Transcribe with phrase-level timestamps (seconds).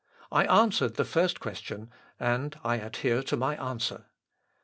[0.31, 4.07] I answered the first question, and I adhere to my answer.